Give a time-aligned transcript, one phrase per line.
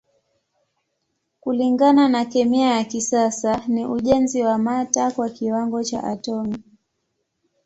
[1.39, 6.63] Kulingana na kemia ya kisasa ni ujenzi wa mata kwa kiwango cha atomi.